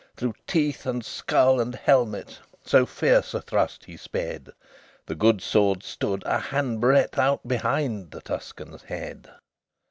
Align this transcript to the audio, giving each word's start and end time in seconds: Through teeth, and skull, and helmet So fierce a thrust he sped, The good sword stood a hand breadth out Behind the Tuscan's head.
Through 0.17 0.33
teeth, 0.47 0.87
and 0.87 1.05
skull, 1.05 1.59
and 1.59 1.75
helmet 1.75 2.39
So 2.65 2.87
fierce 2.87 3.35
a 3.35 3.39
thrust 3.43 3.85
he 3.85 3.97
sped, 3.97 4.49
The 5.05 5.13
good 5.13 5.43
sword 5.43 5.83
stood 5.83 6.23
a 6.25 6.39
hand 6.39 6.81
breadth 6.81 7.19
out 7.19 7.47
Behind 7.47 8.09
the 8.09 8.21
Tuscan's 8.21 8.81
head. 8.81 9.29